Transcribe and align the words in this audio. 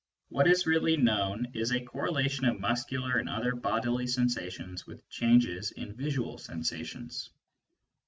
What 0.29 0.47
is 0.47 0.65
really 0.65 0.97
known 0.97 1.49
is 1.53 1.69
a 1.71 1.79
correlation 1.79 2.45
of 2.45 2.59
muscular 2.59 3.19
and 3.19 3.29
other 3.29 3.53
bodily 3.53 4.07
sensations 4.07 4.87
with 4.87 5.07
changes 5.09 5.69
in 5.73 5.93
visual 5.93 6.39
sensations. 6.39 7.29